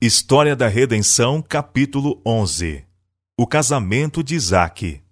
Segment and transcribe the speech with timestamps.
[0.00, 2.84] História da Redenção, capítulo 11
[3.36, 5.02] O casamento de Isaque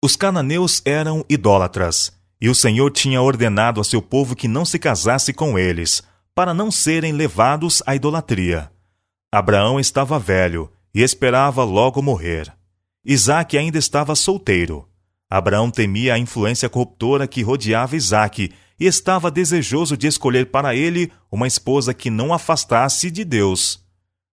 [0.00, 4.78] Os cananeus eram idólatras, e o Senhor tinha ordenado a seu povo que não se
[4.78, 6.00] casasse com eles,
[6.32, 8.70] para não serem levados à idolatria.
[9.32, 12.54] Abraão estava velho e esperava logo morrer.
[13.04, 14.88] Isaque ainda estava solteiro.
[15.28, 21.10] Abraão temia a influência corruptora que rodeava Isaque e estava desejoso de escolher para ele
[21.28, 23.87] uma esposa que não afastasse de Deus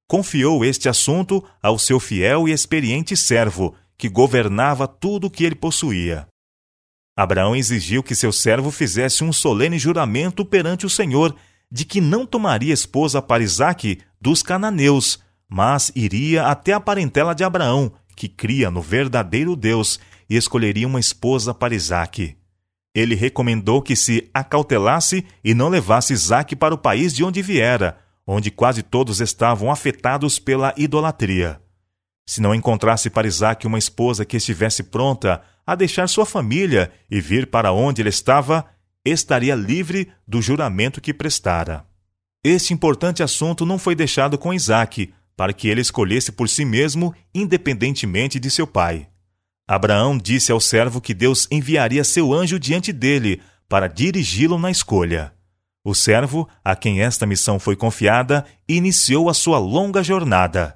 [0.07, 5.55] confiou este assunto ao seu fiel e experiente servo, que governava tudo o que ele
[5.55, 6.27] possuía.
[7.17, 11.33] Abraão exigiu que seu servo fizesse um solene juramento perante o Senhor
[11.71, 15.19] de que não tomaria esposa para Isaque dos cananeus,
[15.49, 20.99] mas iria até a parentela de Abraão, que cria no verdadeiro Deus, e escolheria uma
[20.99, 22.35] esposa para Isaque.
[22.93, 27.97] Ele recomendou que se acautelasse e não levasse Isaque para o país de onde viera,
[28.27, 31.61] onde quase todos estavam afetados pela idolatria.
[32.25, 37.21] Se não encontrasse para Isaac uma esposa que estivesse pronta a deixar sua família e
[37.21, 38.65] vir para onde ele estava,
[39.03, 41.85] estaria livre do juramento que prestara.
[42.43, 47.13] Este importante assunto não foi deixado com Isaac, para que ele escolhesse por si mesmo,
[47.33, 49.07] independentemente de seu pai.
[49.67, 55.33] Abraão disse ao servo que Deus enviaria seu anjo diante dele para dirigi-lo na escolha.
[55.85, 60.75] O servo, a quem esta missão foi confiada, iniciou a sua longa jornada.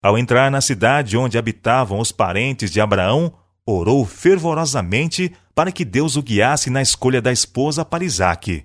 [0.00, 3.34] Ao entrar na cidade onde habitavam os parentes de Abraão,
[3.66, 8.64] orou fervorosamente para que Deus o guiasse na escolha da esposa para Isaque.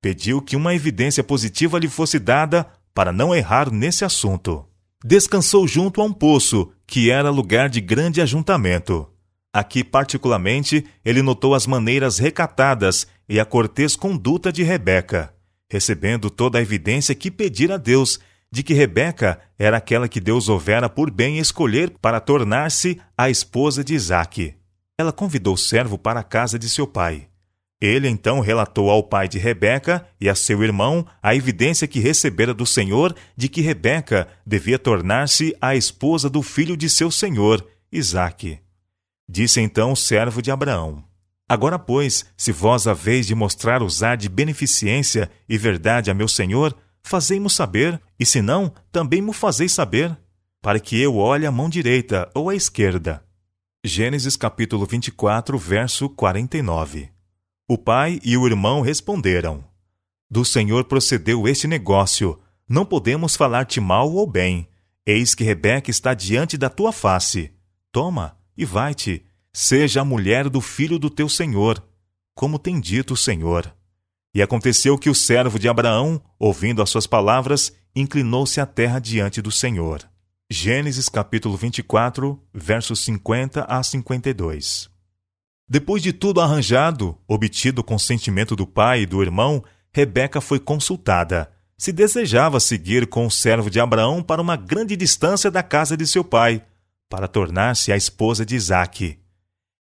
[0.00, 4.66] Pediu que uma evidência positiva lhe fosse dada para não errar nesse assunto.
[5.04, 9.08] Descansou junto a um poço, que era lugar de grande ajuntamento.
[9.52, 15.34] Aqui, particularmente, ele notou as maneiras recatadas e a cortês conduta de Rebeca,
[15.70, 18.18] recebendo toda a evidência que pedira a Deus
[18.50, 23.84] de que Rebeca era aquela que Deus houvera por bem escolher para tornar-se a esposa
[23.84, 24.54] de Isaque.
[24.98, 27.28] Ela convidou o servo para a casa de seu pai.
[27.80, 32.54] Ele então relatou ao pai de Rebeca e a seu irmão a evidência que recebera
[32.54, 38.61] do Senhor de que Rebeca devia tornar-se a esposa do filho de seu senhor, Isaque.
[39.32, 41.02] Disse então o servo de Abraão:
[41.48, 46.76] Agora, pois, se vós haveis de mostrar usar de beneficência e verdade a meu senhor,
[47.02, 50.14] fazei-mo saber, e se não, também mo fazeis saber,
[50.60, 53.24] para que eu olhe a mão direita ou a esquerda.
[53.82, 57.08] Gênesis capítulo 24, verso 49.
[57.66, 59.64] O pai e o irmão responderam:
[60.30, 62.38] Do Senhor procedeu este negócio,
[62.68, 64.68] não podemos falar-te mal ou bem.
[65.06, 67.50] Eis que Rebeca está diante da tua face.
[67.90, 71.82] Toma, e vai-te, seja a mulher do filho do teu senhor,
[72.34, 73.74] como tem dito o Senhor.
[74.34, 79.42] E aconteceu que o servo de Abraão, ouvindo as suas palavras, inclinou-se à terra diante
[79.42, 80.08] do Senhor.
[80.50, 84.90] Gênesis capítulo 24, versos 50 a 52.
[85.68, 89.62] Depois de tudo arranjado, obtido o consentimento do pai e do irmão,
[89.94, 91.50] Rebeca foi consultada.
[91.76, 96.06] Se desejava seguir com o servo de Abraão para uma grande distância da casa de
[96.06, 96.62] seu pai,
[97.12, 99.18] para tornar-se a esposa de Isaque.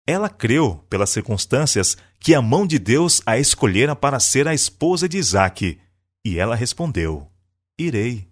[0.05, 5.09] Ela creu, pelas circunstâncias, que a mão de Deus a escolhera para ser a esposa
[5.09, 5.79] de Isaque,
[6.25, 7.31] e ela respondeu:
[7.79, 8.29] Irei.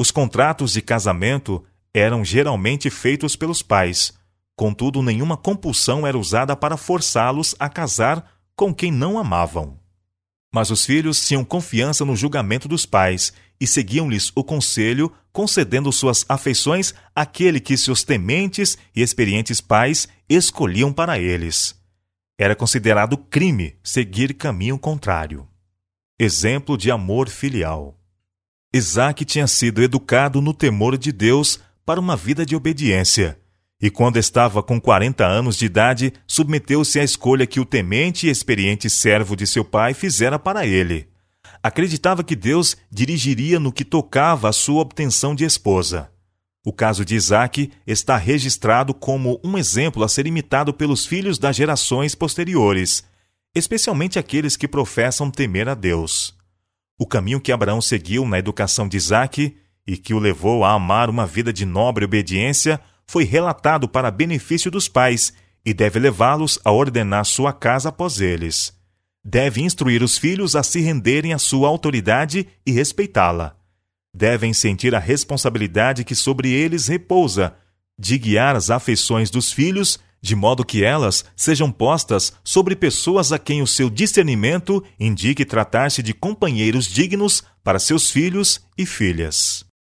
[0.00, 4.14] Os contratos de casamento eram geralmente feitos pelos pais,
[4.56, 8.24] contudo, nenhuma compulsão era usada para forçá-los a casar
[8.56, 9.78] com quem não amavam.
[10.50, 16.24] Mas os filhos tinham confiança no julgamento dos pais e seguiam-lhes o conselho, concedendo suas
[16.28, 21.76] afeições àquele que seus tementes e experientes pais escolhiam para eles.
[22.38, 25.46] Era considerado crime seguir caminho contrário.
[26.18, 27.98] Exemplo de amor filial.
[28.72, 33.40] Isaac tinha sido educado no temor de Deus para uma vida de obediência,
[33.80, 38.30] e quando estava com quarenta anos de idade, submeteu-se à escolha que o temente e
[38.30, 41.08] experiente servo de seu pai fizera para ele
[41.62, 46.10] acreditava que Deus dirigiria no que tocava a sua obtenção de esposa.
[46.64, 51.56] O caso de Isaac está registrado como um exemplo a ser imitado pelos filhos das
[51.56, 53.04] gerações posteriores,
[53.54, 56.34] especialmente aqueles que professam temer a Deus.
[56.98, 59.56] O caminho que Abraão seguiu na educação de Isaac
[59.86, 64.70] e que o levou a amar uma vida de nobre obediência foi relatado para benefício
[64.70, 65.32] dos pais
[65.64, 68.77] e deve levá-los a ordenar sua casa após eles
[69.28, 73.54] deve instruir os filhos a se renderem à sua autoridade e respeitá-la.
[74.14, 77.52] Devem sentir a responsabilidade que sobre eles repousa,
[77.98, 83.38] de guiar as afeições dos filhos, de modo que elas sejam postas sobre pessoas a
[83.38, 89.67] quem o seu discernimento indique tratar-se de companheiros dignos para seus filhos e filhas.